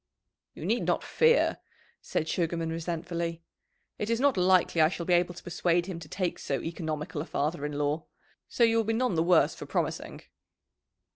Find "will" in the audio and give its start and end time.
8.77-8.83